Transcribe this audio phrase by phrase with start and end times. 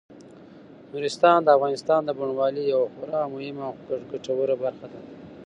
[0.91, 3.73] نورستان د افغانستان د بڼوالۍ یوه خورا مهمه او
[4.11, 4.99] ګټوره برخه ده.